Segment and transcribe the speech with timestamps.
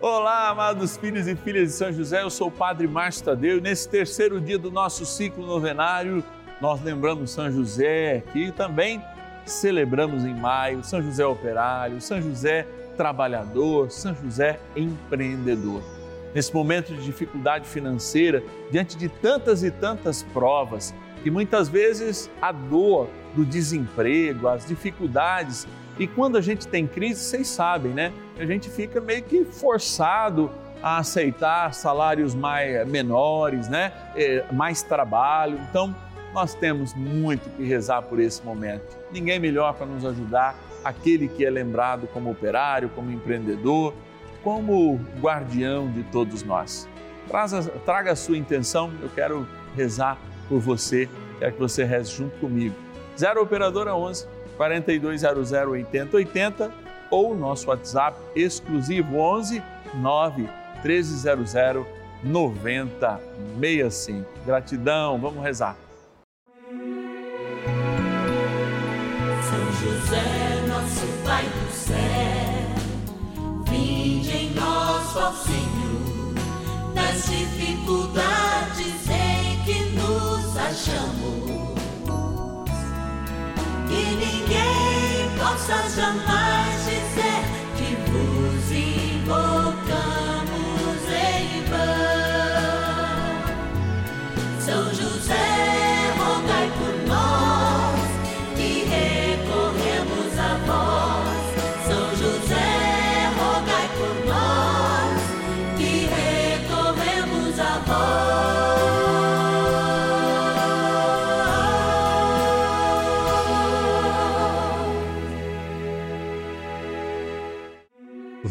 [0.00, 3.60] Olá, amados filhos e filhas de São José, eu sou o Padre Márcio Tadeu e
[3.60, 6.22] nesse terceiro dia do nosso ciclo novenário,
[6.60, 9.02] nós lembramos São José, que também
[9.44, 12.64] celebramos em maio, São José Operário, São José
[12.96, 15.82] Trabalhador, São José Empreendedor.
[16.32, 18.40] Nesse momento de dificuldade financeira,
[18.70, 20.94] diante de tantas e tantas provas,
[21.24, 25.66] e muitas vezes a dor do desemprego, as dificuldades
[25.98, 28.12] e quando a gente tem crise, vocês sabem, né?
[28.38, 30.50] A gente fica meio que forçado
[30.80, 33.92] a aceitar salários mais menores, né?
[34.14, 35.58] É, mais trabalho.
[35.68, 35.94] Então,
[36.32, 38.96] nós temos muito que rezar por esse momento.
[39.10, 43.92] Ninguém melhor para nos ajudar, aquele que é lembrado como operário, como empreendedor,
[44.44, 46.88] como guardião de todos nós.
[47.26, 50.16] Traga, traga a sua intenção, eu quero rezar
[50.48, 51.08] por você,
[51.40, 52.74] quero que você reze junto comigo.
[53.18, 59.62] 0 Operadora 11 4200 8080 ou nosso WhatsApp exclusivo 11
[59.94, 60.48] 9
[60.84, 61.86] 1300
[62.22, 64.26] 9065.
[64.44, 65.74] Gratidão, vamos rezar.
[69.42, 71.96] São José, nosso Pai do céu,
[73.70, 76.34] vinde em nós, ó Senhor,
[76.94, 81.78] nas dificuldades em que nos achamos
[83.88, 84.87] que ninguém
[85.58, 87.57] possa jamais dizer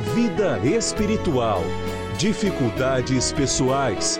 [0.00, 1.62] vida espiritual,
[2.18, 4.18] dificuldades pessoais,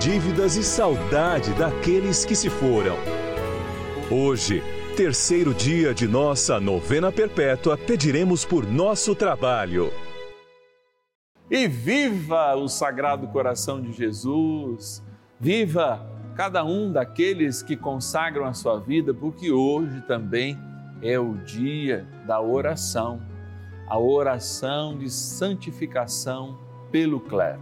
[0.00, 2.96] dívidas e saudade daqueles que se foram.
[4.10, 4.62] Hoje,
[4.96, 9.92] terceiro dia de nossa novena perpétua, pediremos por nosso trabalho.
[11.50, 15.02] E viva o Sagrado Coração de Jesus!
[15.38, 20.58] Viva cada um daqueles que consagram a sua vida, porque hoje também
[21.02, 23.29] é o dia da oração
[23.90, 26.56] a oração de santificação
[26.92, 27.60] pelo clero.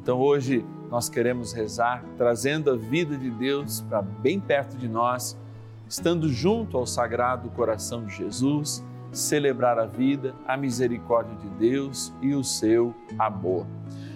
[0.00, 5.38] Então hoje nós queremos rezar trazendo a vida de Deus para bem perto de nós,
[5.86, 12.34] estando junto ao Sagrado Coração de Jesus, celebrar a vida, a misericórdia de Deus e
[12.34, 13.66] o seu amor.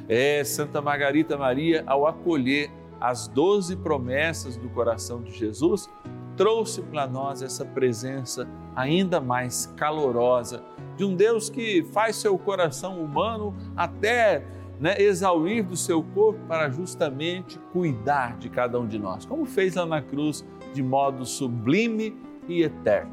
[0.08, 5.86] É, Santa Margarita Maria, ao acolher as doze promessas do coração de Jesus,
[6.34, 10.62] trouxe para nós essa presença ainda mais calorosa
[10.97, 14.45] de um Deus que faz seu coração humano até
[14.81, 19.75] né, exaurir do seu corpo para justamente cuidar de cada um de nós, como fez
[19.75, 22.17] lá na cruz de modo sublime
[22.49, 23.12] e eterno.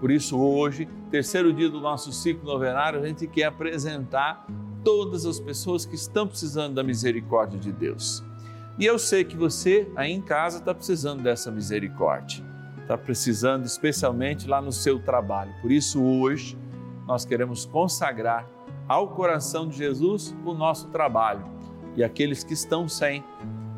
[0.00, 4.46] Por isso, hoje, terceiro dia do nosso ciclo novenário, a gente quer apresentar
[4.84, 8.22] todas as pessoas que estão precisando da misericórdia de Deus.
[8.78, 12.44] E eu sei que você aí em casa está precisando dessa misericórdia
[12.86, 15.52] está precisando, especialmente lá no seu trabalho.
[15.60, 16.56] Por isso, hoje,
[17.06, 18.48] nós queremos consagrar
[18.88, 21.44] ao coração de Jesus o nosso trabalho
[21.94, 23.24] e aqueles que estão sem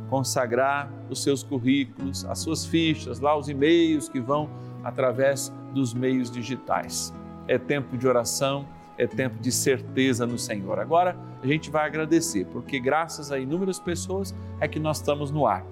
[0.08, 4.48] consagrar os seus currículos, as suas fichas, lá os e-mails que vão
[4.82, 7.12] através dos meios digitais.
[7.46, 10.78] É tempo de oração, é tempo de certeza no Senhor.
[10.78, 15.46] Agora a gente vai agradecer, porque graças a inúmeras pessoas é que nós estamos no
[15.46, 15.64] ar.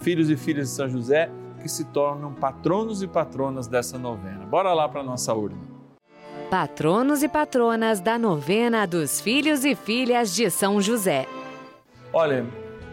[0.00, 1.30] Filhos e filhas de São José,
[1.62, 4.44] que se tornam patronos e patronas dessa novena.
[4.44, 5.75] Bora lá para nossa urna.
[6.50, 11.26] Patronos e patronas da novena dos filhos e filhas de São José.
[12.12, 12.46] Olha,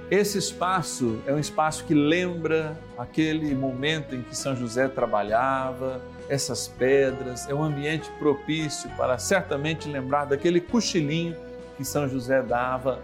[0.09, 6.67] esse espaço é um espaço que lembra aquele momento em que São José trabalhava, essas
[6.67, 11.35] pedras, é um ambiente propício para certamente lembrar daquele cochilinho
[11.77, 13.03] que São José dava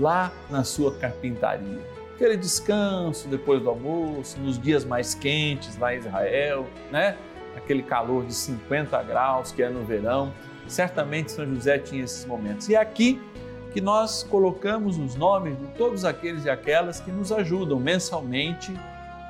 [0.00, 5.98] lá na sua carpintaria aquele descanso depois do almoço, nos dias mais quentes lá em
[5.98, 7.16] Israel, né?
[7.56, 10.32] Aquele calor de 50 graus que é no verão.
[10.66, 12.68] Certamente São José tinha esses momentos.
[12.68, 13.20] E aqui
[13.72, 18.72] que nós colocamos os nomes de todos aqueles e aquelas que nos ajudam mensalmente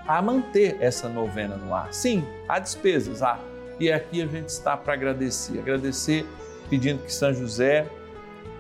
[0.07, 1.93] a manter essa novena no ar.
[1.93, 3.39] Sim, há despesas, há.
[3.79, 5.59] E aqui a gente está para agradecer.
[5.59, 6.27] Agradecer
[6.69, 7.87] pedindo que São José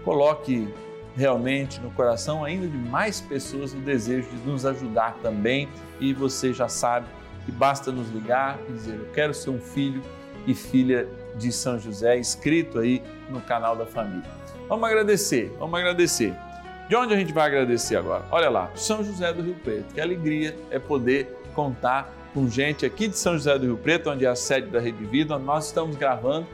[0.05, 0.73] coloque
[1.17, 5.69] realmente no coração ainda de mais pessoas o desejo de nos ajudar também.
[5.99, 7.07] E você já sabe
[7.50, 10.00] que basta nos ligar e dizer: Eu quero ser um filho
[10.47, 14.31] e filha de São José, inscrito aí no canal da família.
[14.69, 16.35] Vamos agradecer, vamos agradecer.
[16.88, 18.25] De onde a gente vai agradecer agora?
[18.31, 19.94] Olha lá, São José do Rio Preto.
[19.94, 24.25] Que alegria é poder contar com gente aqui de São José do Rio Preto, onde
[24.25, 26.47] é a sede da Rede Vida, onde nós estamos gravando,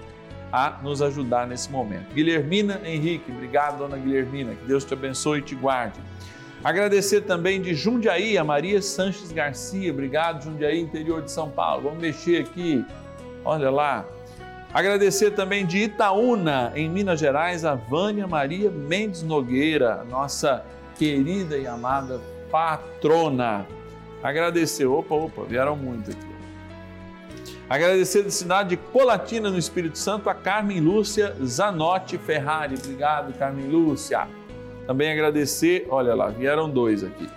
[0.53, 2.13] a nos ajudar nesse momento.
[2.15, 5.99] Guilhermina Henrique, obrigado, dona Guilhermina, que Deus te abençoe e te guarde.
[6.67, 11.85] Agradecer também de Jundiaí, a Maria Sanches Garcia, obrigado, Jundiaí, interior de São Paulo.
[11.85, 12.85] Vamos mexer aqui,
[13.45, 14.05] olha lá.
[14.75, 20.65] Agradecer também de Itaúna, em Minas Gerais, a Vânia Maria Mendes Nogueira, nossa
[20.99, 22.21] querida e amada
[22.51, 23.65] patrona.
[24.21, 26.27] Agradecer, opa, opa, vieram muito aqui.
[27.71, 32.75] Agradecer da cidade de Colatina, no Espírito Santo, a Carmen Lúcia Zanotti Ferrari.
[32.75, 34.27] Obrigado, Carmen Lúcia.
[34.87, 37.29] Também agradecer, olha lá, vieram dois aqui.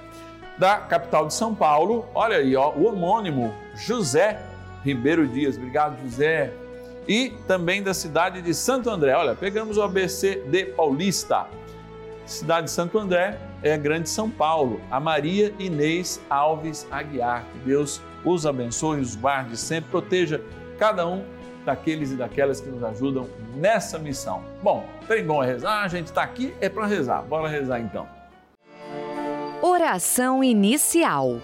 [0.58, 4.40] Da capital de São Paulo, olha aí, ó, o homônimo José
[4.84, 5.58] Ribeiro Dias.
[5.58, 6.54] Obrigado, José.
[7.08, 9.16] E também da cidade de Santo André.
[9.16, 11.48] Olha, pegamos o ABC de Paulista.
[12.26, 14.80] Cidade de Santo André é a Grande São Paulo.
[14.92, 17.46] A Maria Inês Alves Aguiar.
[17.52, 20.42] Que Deus os abençoe, os guarde sempre, proteja
[20.78, 21.24] cada um
[21.66, 24.44] daqueles e daquelas que nos ajudam nessa missão.
[24.62, 27.22] Bom, tem bom a rezar, a gente está aqui é para rezar.
[27.24, 28.08] Bora rezar então.
[29.62, 31.40] Oração inicial.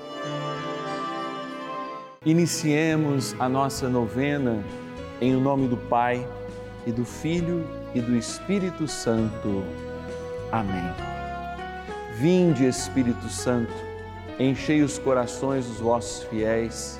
[2.26, 4.64] Iniciemos a nossa novena
[5.22, 6.26] em nome do Pai
[6.86, 9.64] e do Filho e do Espírito Santo.
[10.52, 10.84] Amém.
[12.16, 13.74] Vinde, Espírito Santo,
[14.40, 17.00] enchei os corações dos vossos fiéis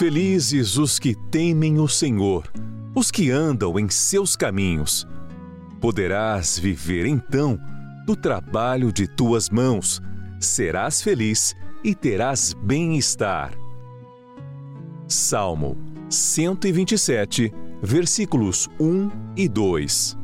[0.00, 2.50] Felizes os que temem o Senhor,
[2.94, 5.06] os que andam em seus caminhos.
[5.78, 7.60] Poderás viver então
[8.06, 10.00] do trabalho de tuas mãos,
[10.40, 11.54] serás feliz
[11.84, 13.52] e terás bem-estar.
[15.06, 15.76] Salmo
[16.08, 17.52] 127,
[17.82, 20.16] versículos 1 e 2.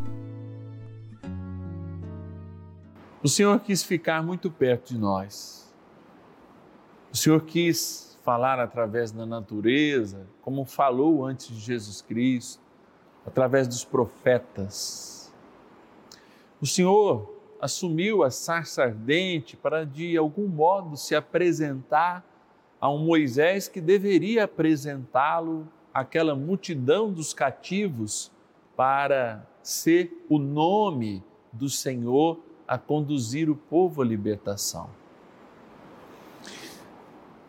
[3.22, 5.70] O Senhor quis ficar muito perto de nós.
[7.12, 12.60] O Senhor quis falar através da natureza, como falou antes de Jesus Cristo,
[13.24, 15.32] através dos profetas.
[16.60, 22.24] O Senhor assumiu a sarça ardente para, de algum modo, se apresentar
[22.80, 28.32] a um Moisés que deveria apresentá-lo àquela multidão dos cativos
[28.76, 34.90] para ser o nome do Senhor a conduzir o povo à libertação.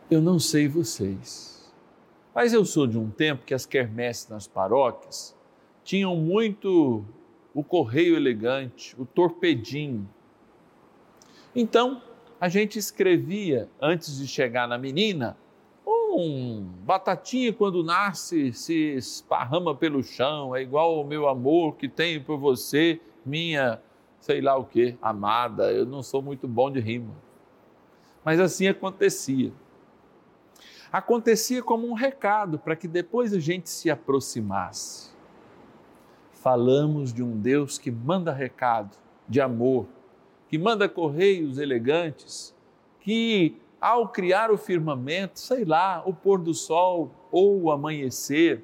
[0.10, 1.70] Eu não sei vocês,
[2.34, 5.36] mas eu sou de um tempo que as quermesses nas paróquias
[5.84, 7.04] tinham muito
[7.54, 10.08] o correio elegante, o torpedinho.
[11.54, 12.02] Então,
[12.40, 15.36] a gente escrevia, antes de chegar na menina,
[15.86, 22.24] um batatinha quando nasce se esparrama pelo chão, é igual o meu amor que tenho
[22.24, 23.82] por você, minha,
[24.22, 25.70] sei lá o que, amada.
[25.74, 27.14] Eu não sou muito bom de rima.
[28.24, 29.52] Mas assim acontecia.
[30.91, 35.12] Acontecia como um recado para que depois a gente se aproximasse.
[36.32, 39.88] Falamos de um Deus que manda recado de amor,
[40.48, 42.56] que manda correios elegantes,
[43.01, 48.63] que ao criar o firmamento, sei lá, o pôr do sol ou o amanhecer,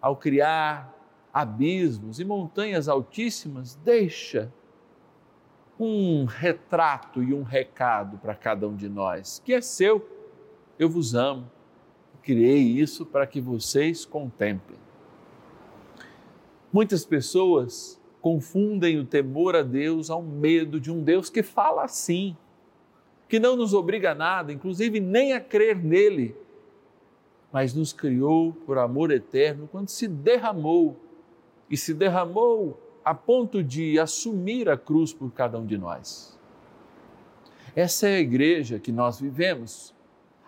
[0.00, 0.94] ao criar
[1.32, 4.52] abismos e montanhas altíssimas, deixa
[5.78, 10.19] um retrato e um recado para cada um de nós, que é seu.
[10.80, 11.44] Eu vos amo.
[12.22, 14.78] Criei isso para que vocês contemplem.
[16.72, 22.34] Muitas pessoas confundem o temor a Deus ao medo de um Deus que fala assim
[23.28, 26.34] que não nos obriga a nada, inclusive nem a crer nele,
[27.52, 30.96] mas nos criou por amor eterno quando se derramou
[31.68, 36.38] e se derramou a ponto de assumir a cruz por cada um de nós.
[37.76, 39.94] Essa é a igreja que nós vivemos,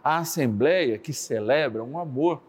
[0.03, 2.43] a assembleia que celebra um amor,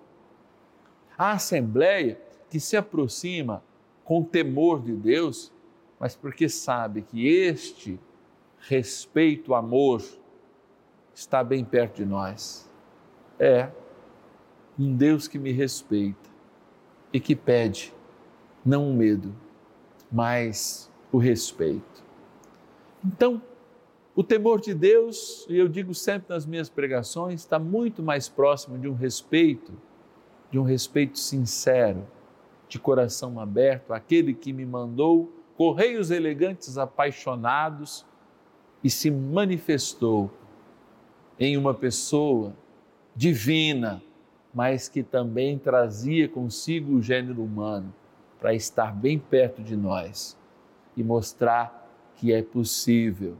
[1.17, 2.19] a assembleia
[2.49, 3.63] que se aproxima
[4.03, 5.51] com temor de Deus,
[5.99, 7.99] mas porque sabe que este
[8.59, 10.03] respeito, amor,
[11.13, 12.69] está bem perto de nós.
[13.39, 13.69] É
[14.77, 16.29] um Deus que me respeita
[17.11, 17.93] e que pede
[18.65, 19.35] não o medo,
[20.11, 22.03] mas o respeito.
[23.05, 23.41] Então,
[24.15, 28.77] o temor de Deus, e eu digo sempre nas minhas pregações, está muito mais próximo
[28.77, 29.73] de um respeito,
[30.51, 32.05] de um respeito sincero,
[32.69, 38.05] de coração aberto, aquele que me mandou correios elegantes apaixonados
[38.83, 40.31] e se manifestou
[41.39, 42.53] em uma pessoa
[43.15, 44.01] divina,
[44.53, 47.93] mas que também trazia consigo o gênero humano
[48.39, 50.37] para estar bem perto de nós
[50.95, 53.37] e mostrar que é possível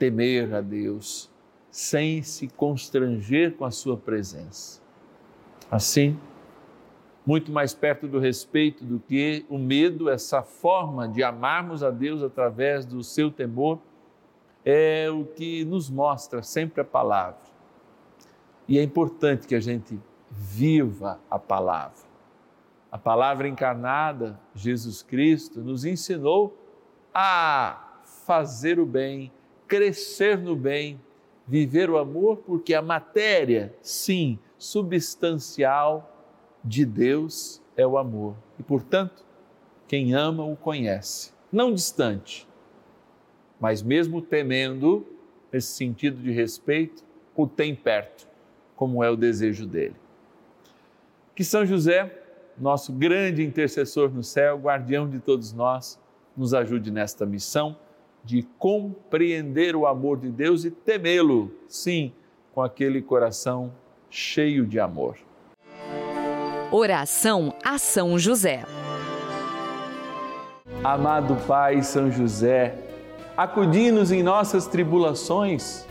[0.00, 1.30] temer a Deus
[1.70, 4.80] sem se constranger com a sua presença.
[5.70, 6.18] Assim,
[7.24, 12.22] muito mais perto do respeito do que o medo, essa forma de amarmos a Deus
[12.22, 13.78] através do seu temor
[14.64, 17.50] é o que nos mostra sempre a palavra.
[18.66, 22.08] E é importante que a gente viva a palavra.
[22.90, 26.56] A palavra encarnada, Jesus Cristo, nos ensinou
[27.14, 29.30] a fazer o bem,
[29.70, 31.00] crescer no bem,
[31.46, 36.26] viver o amor, porque a matéria, sim, substancial
[36.64, 38.34] de Deus é o amor.
[38.58, 39.24] E, portanto,
[39.86, 42.48] quem ama o conhece, não distante,
[43.60, 45.06] mas mesmo temendo,
[45.52, 47.04] nesse sentido de respeito,
[47.36, 48.28] o tem perto,
[48.74, 49.96] como é o desejo dele.
[51.32, 52.22] Que São José,
[52.58, 55.96] nosso grande intercessor no céu, guardião de todos nós,
[56.36, 57.76] nos ajude nesta missão
[58.24, 62.12] de compreender o amor de Deus e temê-lo, sim,
[62.52, 63.72] com aquele coração
[64.08, 65.16] cheio de amor.
[66.70, 68.64] Oração a São José.
[70.84, 72.74] Amado Pai São José,
[73.36, 75.86] acudi-nos em nossas tribulações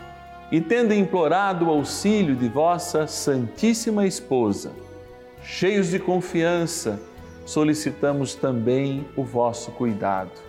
[0.52, 4.72] e, tendo implorado o auxílio de vossa Santíssima Esposa,
[5.44, 7.00] cheios de confiança,
[7.46, 10.49] solicitamos também o vosso cuidado.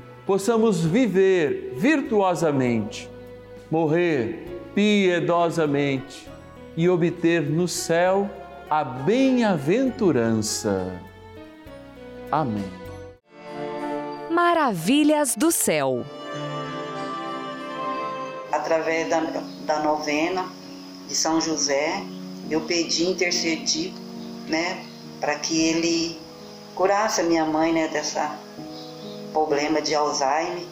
[0.25, 3.09] possamos viver virtuosamente,
[3.69, 6.27] morrer piedosamente
[6.77, 8.29] e obter no céu
[8.69, 10.93] a bem-aventurança.
[12.31, 12.71] Amém.
[14.29, 16.05] Maravilhas do céu.
[18.51, 19.19] Através da,
[19.65, 20.45] da novena
[21.07, 22.03] de São José,
[22.49, 23.93] eu pedi, intercedi,
[24.47, 24.85] né,
[25.19, 26.17] para que ele
[26.75, 28.35] curasse a minha mãe, né, dessa
[29.31, 30.65] problema de Alzheimer.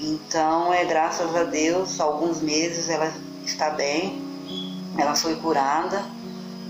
[0.00, 3.12] Então, é graças a Deus, alguns meses ela
[3.44, 4.22] está bem,
[4.96, 6.04] ela foi curada.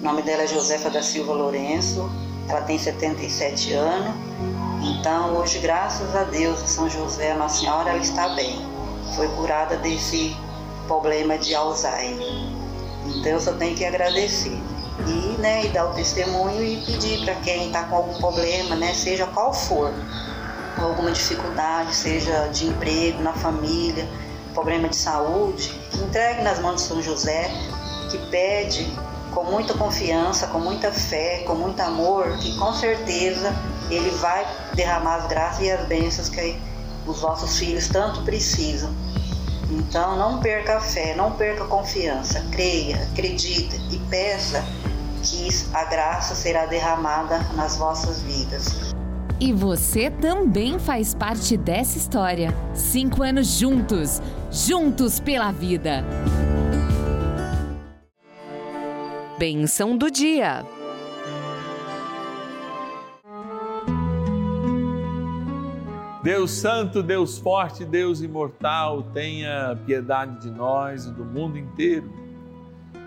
[0.00, 2.10] O nome dela é Josefa da Silva Lourenço,
[2.48, 4.14] ela tem 77 anos.
[4.82, 8.58] Então, hoje, graças a Deus, São José, Nossa Senhora, ela está bem.
[9.16, 10.36] Foi curada desse
[10.86, 12.26] problema de Alzheimer.
[13.06, 14.58] Então, eu só tenho que agradecer.
[15.06, 18.92] E, né, e dar o testemunho e pedir para quem está com algum problema, né,
[18.94, 19.92] seja qual for,
[20.84, 24.08] alguma dificuldade, seja de emprego, na família,
[24.54, 27.50] problema de saúde, que entregue nas mãos de São José,
[28.10, 28.86] que pede
[29.32, 33.54] com muita confiança, com muita fé, com muito amor, que com certeza
[33.90, 36.58] ele vai derramar as graças e as bênçãos que
[37.06, 38.92] os vossos filhos tanto precisam.
[39.70, 44.64] Então não perca a fé, não perca a confiança, creia, acredita e peça
[45.22, 48.97] que a graça será derramada nas vossas vidas.
[49.40, 52.52] E você também faz parte dessa história.
[52.74, 56.04] Cinco anos juntos, juntos pela vida.
[59.38, 60.66] Benção do dia.
[66.20, 72.12] Deus Santo, Deus Forte, Deus Imortal, tenha piedade de nós e do mundo inteiro.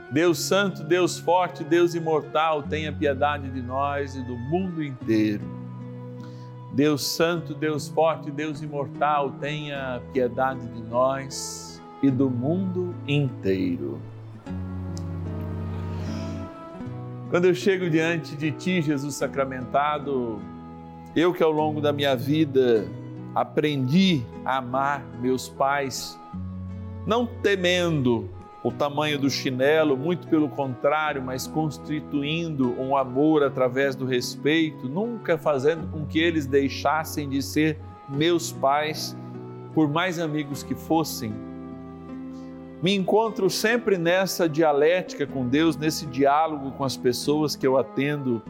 [0.09, 5.60] Deus Santo, Deus Forte, Deus Imortal, tenha piedade de nós e do mundo inteiro.
[6.73, 13.99] Deus Santo, Deus Forte, Deus Imortal, tenha piedade de nós e do mundo inteiro.
[17.29, 20.41] Quando eu chego diante de Ti, Jesus sacramentado,
[21.15, 22.87] eu que ao longo da minha vida
[23.35, 26.19] aprendi a amar meus pais,
[27.05, 28.29] não temendo
[28.63, 35.37] o tamanho do chinelo, muito pelo contrário, mas constituindo um amor através do respeito, nunca
[35.37, 39.17] fazendo com que eles deixassem de ser meus pais,
[39.73, 41.33] por mais amigos que fossem.
[42.83, 48.41] Me encontro sempre nessa dialética com Deus, nesse diálogo com as pessoas que eu atendo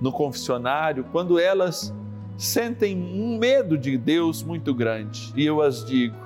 [0.00, 1.94] no confessionário, quando elas
[2.38, 5.32] sentem um medo de Deus muito grande.
[5.36, 6.16] E eu as digo: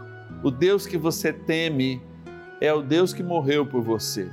[0.42, 2.00] o Deus que você teme
[2.60, 4.30] é o Deus que morreu por você.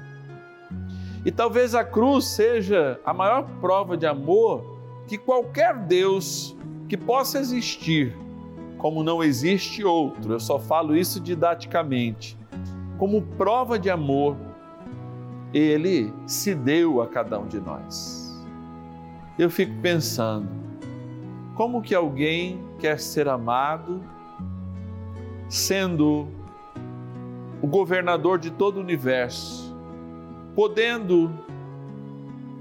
[1.25, 6.55] E talvez a cruz seja a maior prova de amor que qualquer Deus
[6.87, 8.15] que possa existir,
[8.77, 12.37] como não existe outro, eu só falo isso didaticamente,
[12.97, 14.35] como prova de amor,
[15.53, 18.31] ele se deu a cada um de nós.
[19.37, 20.49] Eu fico pensando,
[21.55, 24.01] como que alguém quer ser amado
[25.47, 26.27] sendo
[27.61, 29.75] o governador de todo o universo,
[30.55, 31.31] podendo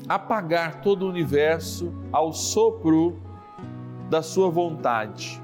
[0.08, 3.16] apagar todo o universo ao sopro
[4.10, 5.40] da sua vontade,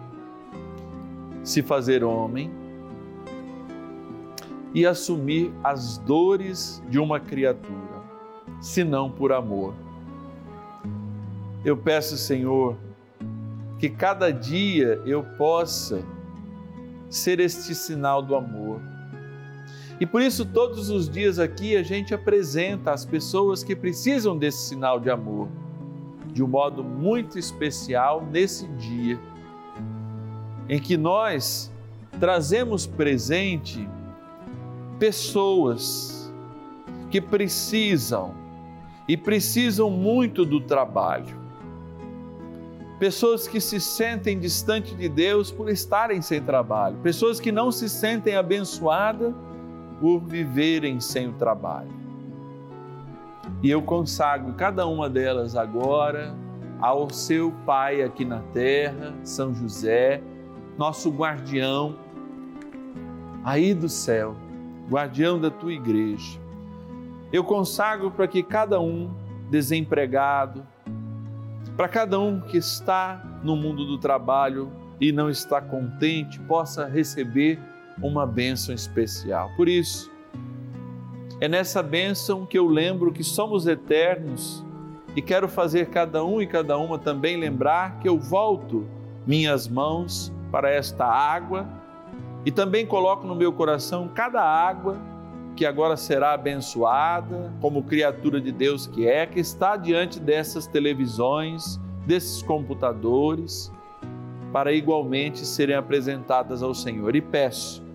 [1.43, 2.51] se fazer homem
[4.75, 8.03] e assumir as dores de uma criatura,
[8.61, 9.73] se não por amor.
[11.65, 12.77] Eu peço, Senhor,
[13.79, 16.03] que cada dia eu possa
[17.09, 18.81] ser este sinal do amor.
[19.99, 24.69] E por isso, todos os dias aqui a gente apresenta as pessoas que precisam desse
[24.69, 25.49] sinal de amor,
[26.33, 29.19] de um modo muito especial nesse dia,
[30.69, 31.73] em que nós
[32.21, 33.89] trazemos presente
[34.99, 36.31] pessoas
[37.11, 38.35] que precisam
[39.09, 41.47] e precisam muito do trabalho.
[42.99, 47.89] Pessoas que se sentem distante de Deus por estarem sem trabalho, pessoas que não se
[47.89, 49.35] sentem abençoadas
[50.01, 51.91] por viverem sem o trabalho.
[53.63, 56.35] E eu consagro cada uma delas agora
[56.81, 60.23] ao seu Pai aqui na terra, São José,
[60.77, 61.97] nosso guardião,
[63.43, 64.37] aí do céu,
[64.91, 66.39] guardião da tua igreja,
[67.33, 69.11] eu consagro para que cada um
[69.51, 70.67] desempregado,
[71.77, 77.59] para cada um que está no mundo do trabalho e não está contente, possa receber
[78.03, 79.51] uma bênção especial.
[79.57, 80.11] Por isso,
[81.41, 84.65] é nessa bênção que eu lembro que somos eternos
[85.15, 88.87] e quero fazer cada um e cada uma também lembrar que eu volto
[89.27, 91.69] minhas mãos para esta água
[92.45, 94.97] e também coloco no meu coração cada água
[95.57, 101.81] que agora será abençoada, como criatura de Deus que é, que está diante dessas televisões,
[102.07, 103.73] desses computadores,
[104.53, 107.17] para igualmente serem apresentadas ao Senhor.
[107.17, 107.86] E peço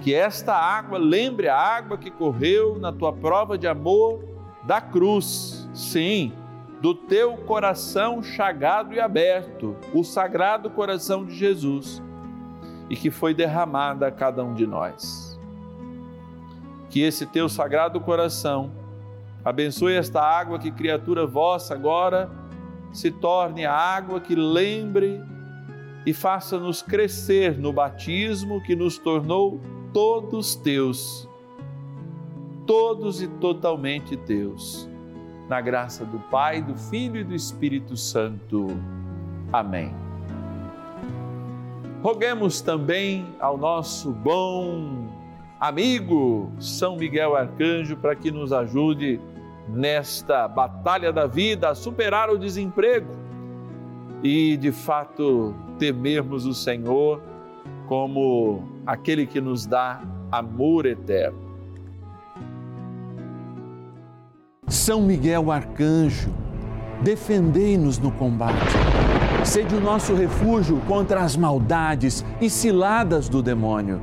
[0.00, 4.24] que esta água lembre a água que correu na tua prova de amor
[4.64, 5.68] da cruz.
[5.72, 6.32] Sim,
[6.80, 12.02] do teu coração chagado e aberto, o sagrado coração de Jesus,
[12.88, 15.30] e que foi derramada a cada um de nós
[16.90, 18.72] que esse teu sagrado coração
[19.44, 22.28] abençoe esta água que criatura vossa agora
[22.92, 25.22] se torne a água que lembre
[26.04, 29.60] e faça-nos crescer no batismo que nos tornou
[29.92, 31.28] todos teus,
[32.66, 34.88] todos e totalmente teus,
[35.48, 38.68] na graça do Pai, do Filho e do Espírito Santo.
[39.52, 39.92] Amém.
[42.02, 45.08] Roguemos também ao nosso bom
[45.58, 49.20] amigo São Miguel Arcanjo para que nos ajude
[49.68, 53.14] nesta batalha da vida a superar o desemprego
[54.22, 57.20] e de fato temermos o Senhor
[57.90, 60.00] como aquele que nos dá
[60.30, 61.40] amor eterno.
[64.68, 66.30] São Miguel Arcanjo,
[67.02, 68.54] defendei-nos no combate.
[69.44, 74.00] Sede o nosso refúgio contra as maldades e ciladas do demônio.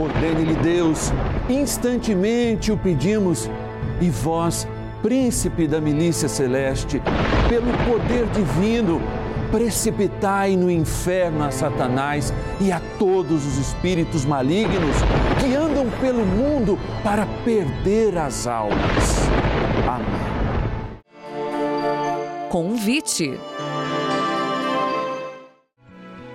[0.00, 1.12] Ordene-lhe Deus,
[1.46, 3.50] instantemente o pedimos,
[4.00, 4.66] e vós,
[5.02, 7.02] príncipe da milícia celeste,
[7.50, 8.98] pelo poder divino,
[9.50, 14.96] precipitai no inferno a Satanás e a todos os espíritos malignos
[15.40, 19.28] que andam pelo mundo para perder as almas.
[19.88, 20.30] Amém.
[22.48, 23.38] Convite.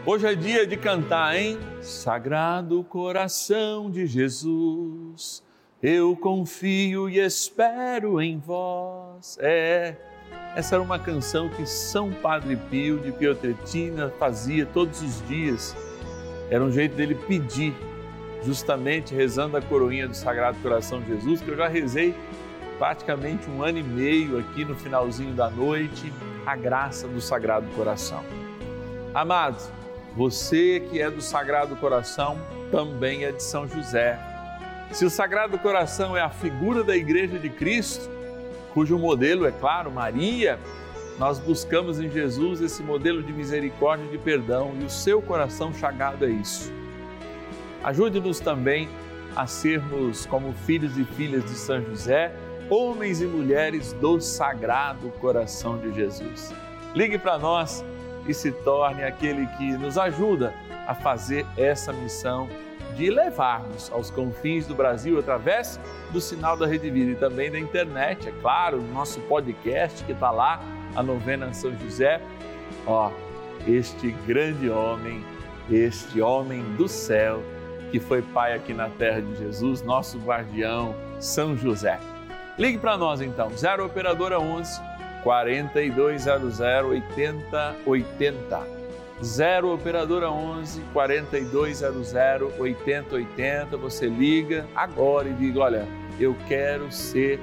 [0.06, 1.58] Hoje é dia de cantar, hein?
[1.82, 5.44] Sagrado coração de Jesus,
[5.82, 9.38] eu confio e espero em vós.
[9.42, 9.96] É,
[10.56, 15.76] essa era uma canção que São Padre Pio de Pietretina fazia todos os dias.
[16.50, 17.76] Era um jeito dele pedir,
[18.42, 22.16] justamente rezando a coroinha do Sagrado Coração de Jesus, que eu já rezei
[22.80, 26.12] praticamente um ano e meio aqui no finalzinho da noite,
[26.46, 28.24] a graça do Sagrado Coração.
[29.14, 29.70] Amados,
[30.16, 32.40] você que é do Sagrado Coração
[32.72, 34.18] também é de São José.
[34.92, 38.15] Se o Sagrado Coração é a figura da Igreja de Cristo,
[38.76, 40.60] cujo modelo é claro, Maria,
[41.18, 45.74] nós buscamos em Jesus esse modelo de misericórdia e de perdão e o seu coração
[45.74, 46.74] chagado é isso.
[47.82, 48.90] Ajude-nos também
[49.34, 52.36] a sermos como filhos e filhas de São José,
[52.70, 56.54] homens e mulheres do Sagrado Coração de Jesus.
[56.94, 57.82] Ligue para nós
[58.28, 60.54] e se torne aquele que nos ajuda
[60.86, 62.50] a fazer essa missão
[62.96, 65.80] de levarmos aos confins do Brasil através
[66.12, 70.14] do sinal da Rede Vida e também da internet, é claro, o nosso podcast que
[70.14, 70.62] está lá,
[70.96, 72.22] a novena São José.
[72.88, 73.12] Ó,
[73.68, 75.24] este grande homem,
[75.70, 77.44] este homem do céu,
[77.92, 82.00] que foi pai aqui na terra de Jesus, nosso guardião, São José.
[82.58, 84.82] Ligue para nós então, 0 Operadora 11
[85.24, 88.75] 4200 8080.
[89.24, 92.14] 0 operadora 11 4200
[92.60, 93.78] 8080.
[93.78, 95.88] Você liga agora e diga: Olha,
[96.20, 97.40] eu quero ser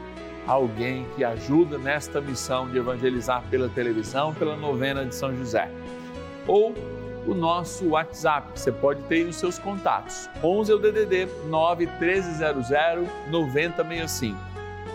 [0.46, 5.70] alguém que ajuda nesta missão de evangelizar pela televisão, pela novena de São José.
[6.46, 6.74] Ou
[7.26, 10.28] o nosso WhatsApp, você pode ter aí nos seus contatos.
[10.42, 12.68] 11 é o DDD 9 1300
[13.30, 14.37] 9065.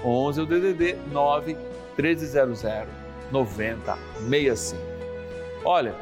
[0.04, 1.58] 11 é o DDD 9
[1.98, 2.64] 1300
[3.32, 4.82] 9065.
[5.64, 5.96] Olha,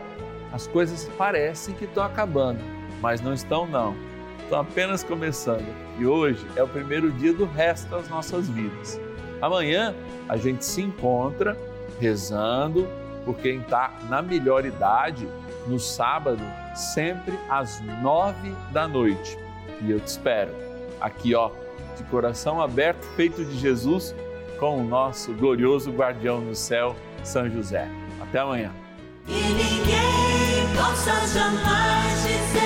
[0.56, 2.62] as coisas parecem que estão acabando,
[3.02, 3.94] mas não estão não.
[4.42, 5.66] Estão apenas começando.
[6.00, 8.98] E hoje é o primeiro dia do resto das nossas vidas.
[9.42, 9.94] Amanhã
[10.30, 11.58] a gente se encontra
[12.00, 12.88] rezando
[13.26, 15.28] por quem está na melhor idade,
[15.68, 16.42] no sábado,
[16.74, 19.38] sempre às nove da noite.
[19.82, 20.54] E eu te espero
[21.02, 21.52] aqui, ó,
[21.98, 24.16] de coração aberto, feito de Jesus
[24.58, 27.90] com o nosso glorioso guardião no céu, São José.
[28.22, 28.72] Até amanhã
[30.86, 32.65] possa jamais dizer.